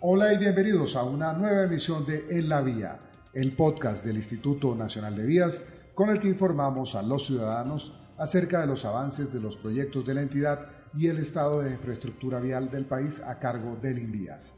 [0.00, 2.98] Hola y bienvenidos a una nueva emisión de En la Vía,
[3.32, 5.64] el podcast del Instituto Nacional de Vías
[5.94, 10.14] con el que informamos a los ciudadanos acerca de los avances de los proyectos de
[10.14, 14.52] la entidad y el estado de infraestructura vial del país a cargo del INVIAS.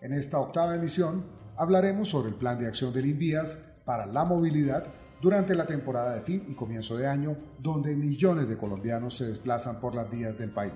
[0.00, 1.24] En esta octava emisión
[1.56, 4.84] hablaremos sobre el plan de acción del INVIAS para la movilidad
[5.20, 9.80] durante la temporada de fin y comienzo de año, donde millones de colombianos se desplazan
[9.80, 10.74] por las vías del país.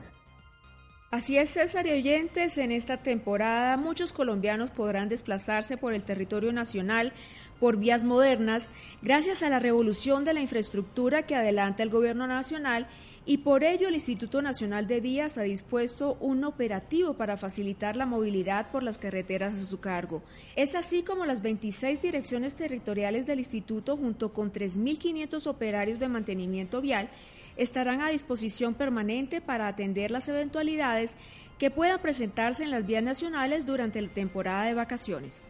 [1.13, 6.55] Así es, César y oyentes, en esta temporada muchos colombianos podrán desplazarse por el territorio
[6.55, 7.13] nacional
[7.61, 8.71] por vías modernas
[9.03, 12.87] gracias a la revolución de la infraestructura que adelanta el Gobierno Nacional
[13.27, 18.07] y por ello el Instituto Nacional de Vías ha dispuesto un operativo para facilitar la
[18.07, 20.23] movilidad por las carreteras a su cargo.
[20.57, 26.81] Es así como las 26 direcciones territoriales del instituto junto con 3.500 operarios de mantenimiento
[26.81, 27.11] vial
[27.57, 31.17] estarán a disposición permanente para atender las eventualidades
[31.59, 35.49] que puedan presentarse en las vías nacionales durante la temporada de vacaciones.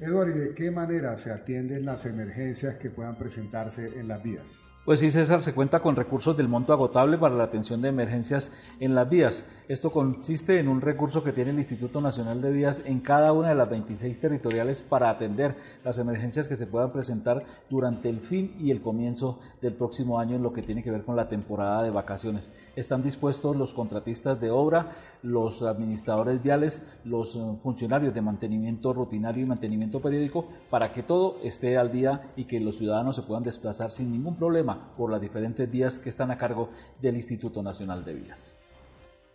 [0.00, 4.44] Eduardo, ¿y de qué manera se atienden las emergencias que puedan presentarse en las vías?
[4.84, 8.50] Pues sí, César, se cuenta con recursos del monto agotable para la atención de emergencias
[8.80, 9.46] en las vías.
[9.68, 13.50] Esto consiste en un recurso que tiene el Instituto Nacional de Vías en cada una
[13.50, 15.54] de las 26 territoriales para atender
[15.84, 20.34] las emergencias que se puedan presentar durante el fin y el comienzo del próximo año
[20.34, 22.52] en lo que tiene que ver con la temporada de vacaciones.
[22.74, 29.44] Están dispuestos los contratistas de obra, los administradores viales, los eh, funcionarios de mantenimiento rutinario
[29.44, 33.44] y mantenimiento periódico para que todo esté al día y que los ciudadanos se puedan
[33.44, 36.70] desplazar sin ningún problema por las diferentes vías que están a cargo
[37.00, 38.61] del Instituto Nacional de Vías.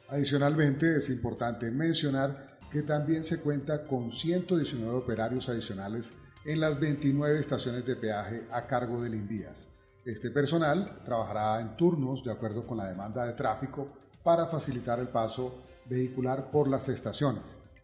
[0.09, 6.06] Adicionalmente, es importante mencionar que también se cuenta con 119 operarios adicionales
[6.45, 9.68] en las 29 estaciones de peaje a cargo del INVIAS.
[10.06, 13.90] Este personal trabajará en turnos de acuerdo con la demanda de tráfico
[14.23, 17.44] para facilitar el paso vehicular por las estaciones.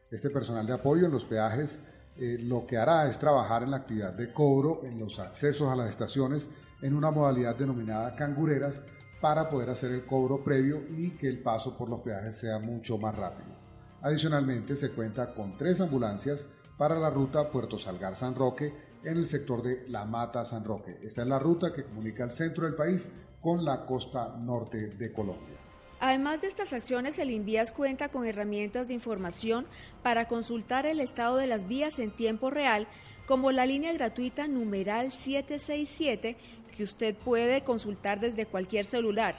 [0.09, 1.77] Este personal de apoyo en los peajes
[2.15, 5.75] eh, lo que hará es trabajar en la actividad de cobro en los accesos a
[5.75, 6.47] las estaciones
[6.81, 8.79] en una modalidad denominada cangureras
[9.23, 12.97] para poder hacer el cobro previo y que el paso por los peajes sea mucho
[12.97, 13.55] más rápido.
[14.01, 16.45] Adicionalmente se cuenta con tres ambulancias
[16.77, 20.99] para la ruta Puerto Salgar San Roque en el sector de La Mata San Roque.
[21.01, 23.01] Esta es la ruta que comunica el centro del país
[23.39, 25.57] con la costa norte de Colombia.
[26.05, 29.65] Además de estas acciones, el INVIAS cuenta con herramientas de información
[30.01, 32.89] para consultar el estado de las vías en tiempo real,
[33.25, 36.35] como la línea gratuita numeral 767
[36.75, 39.35] que usted puede consultar desde cualquier celular,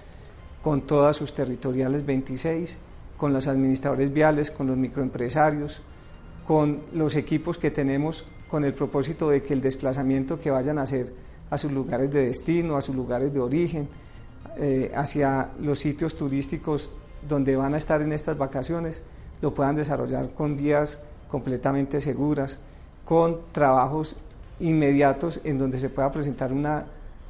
[0.62, 2.78] con todas sus territoriales 26,
[3.16, 5.82] con los administradores viales, con los microempresarios,
[6.46, 10.82] con los equipos que tenemos con el propósito de que el desplazamiento que vayan a
[10.82, 11.12] hacer
[11.50, 13.88] a sus lugares de destino, a sus lugares de origen,
[14.56, 16.90] eh, hacia los sitios turísticos
[17.28, 19.02] donde van a estar en estas vacaciones,
[19.42, 22.60] lo puedan desarrollar con vías completamente seguras,
[23.04, 24.16] con trabajos
[24.60, 26.86] inmediatos en donde se pueda presentar una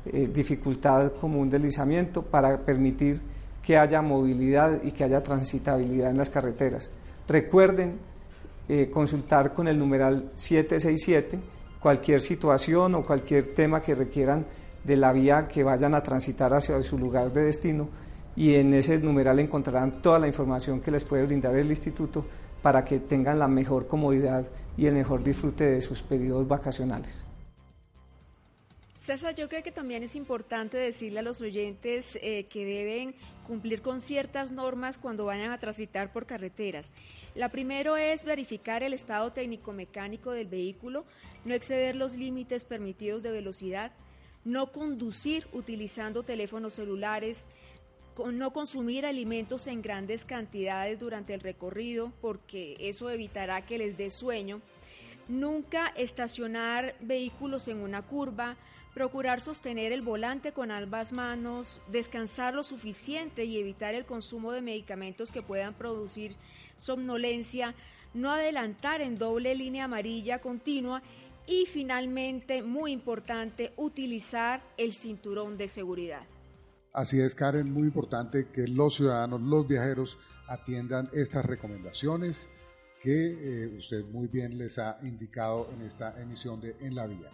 [0.07, 3.21] eh, dificultad como un deslizamiento para permitir
[3.63, 6.91] que haya movilidad y que haya transitabilidad en las carreteras.
[7.29, 7.99] Recuerden
[8.69, 11.39] eh, consultar con el numeral 767
[11.81, 14.47] cualquier situación o cualquier tema que requieran
[14.85, 17.89] de la vía que vayan a transitar hacia su lugar de destino
[18.37, 22.25] y en ese numeral encontrarán toda la información que les puede brindar el instituto
[22.63, 24.47] para que tengan la mejor comodidad
[24.77, 27.30] y el mejor disfrute de sus periodos vacacionales.
[29.01, 33.15] César, yo creo que también es importante decirle a los oyentes eh, que deben
[33.47, 36.93] cumplir con ciertas normas cuando vayan a transitar por carreteras.
[37.35, 41.07] La primero es verificar el estado técnico-mecánico del vehículo,
[41.47, 43.93] no exceder los límites permitidos de velocidad,
[44.45, 47.49] no conducir utilizando teléfonos celulares,
[48.35, 54.11] no consumir alimentos en grandes cantidades durante el recorrido porque eso evitará que les dé
[54.11, 54.61] sueño,
[55.29, 58.57] nunca estacionar vehículos en una curva,
[58.95, 64.63] procurar sostener el volante con ambas manos, descansar lo suficiente y evitar el consumo de
[64.63, 66.37] medicamentos que puedan producir
[66.77, 67.75] somnolencia,
[68.15, 71.03] no adelantar en doble línea amarilla continua
[71.47, 76.23] y finalmente, muy importante, utilizar el cinturón de seguridad.
[76.93, 80.19] Así es, Karen, muy importante que los ciudadanos, los viajeros
[80.49, 82.49] atiendan estas recomendaciones
[83.03, 87.31] que eh, usted muy bien les ha indicado en esta emisión de En la Vía.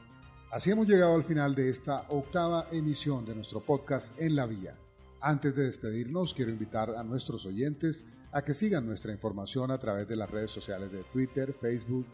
[0.51, 4.77] Así hemos llegado al final de esta octava emisión de nuestro podcast En la Vía.
[5.21, 10.07] Antes de despedirnos, quiero invitar a nuestros oyentes a que sigan nuestra información a través
[10.07, 12.07] de las redes sociales de Twitter, Facebook,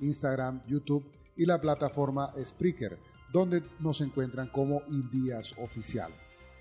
[0.00, 1.04] Instagram, YouTube
[1.36, 2.96] y la plataforma Spreaker,
[3.32, 6.12] donde nos encuentran como Invías Oficial.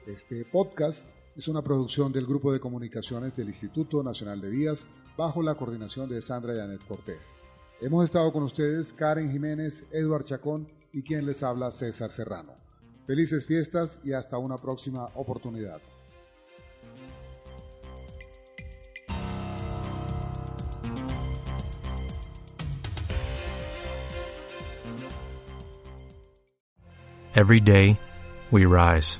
[0.07, 1.06] Este podcast
[1.36, 4.80] es una producción del Grupo de Comunicaciones del Instituto Nacional de Vías
[5.18, 7.22] bajo la coordinación de Sandra Yanet Cortés.
[7.82, 12.54] Hemos estado con ustedes Karen Jiménez, Eduard Chacón y quien les habla César Serrano.
[13.08, 15.82] Felices fiestas y hasta una próxima oportunidad.
[27.36, 27.98] Every day,
[28.52, 29.20] we rise